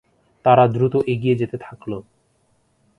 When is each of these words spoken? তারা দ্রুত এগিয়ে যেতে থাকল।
তারা 0.45 0.63
দ্রুত 0.67 0.93
এগিয়ে 1.13 1.39
যেতে 1.41 1.57
থাকল। 1.57 1.91